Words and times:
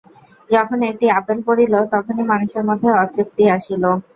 যখন 0.49 0.79
একটি 0.89 1.05
আপেল 1.19 1.39
পড়িল, 1.47 1.73
তখনই 1.93 2.23
মানুষের 2.31 2.63
মধ্যে 2.69 2.89
অতৃপ্তি 3.01 3.43
আসিল। 3.55 3.83